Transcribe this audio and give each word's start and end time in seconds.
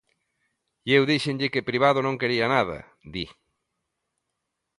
E 0.87 0.89
eu 0.97 1.03
díxenlle 1.11 1.51
que 1.53 1.67
privado 1.69 1.99
non 2.03 2.19
quería 2.21 2.45
nada, 2.55 2.77
di. 3.13 3.25